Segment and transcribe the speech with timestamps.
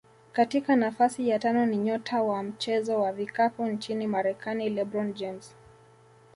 [0.31, 5.55] Katika nafasi ya tano ni nyota wa mchezo wa vikapu nchini Marekani LeBron James